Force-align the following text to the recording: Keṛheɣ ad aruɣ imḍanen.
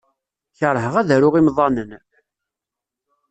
Keṛheɣ 0.57 0.93
ad 0.97 1.09
aruɣ 1.15 1.35
imḍanen. 1.37 1.91